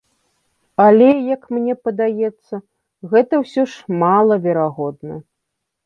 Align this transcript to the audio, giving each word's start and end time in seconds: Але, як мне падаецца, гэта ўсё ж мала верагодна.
Але, 0.85 1.09
як 1.35 1.41
мне 1.59 1.73
падаецца, 1.89 2.55
гэта 3.15 3.33
ўсё 3.45 3.61
ж 3.75 4.03
мала 4.07 4.35
верагодна. 4.51 5.15